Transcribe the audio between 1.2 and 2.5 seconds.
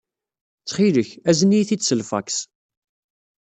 azen-iyi-t-id s lfaks.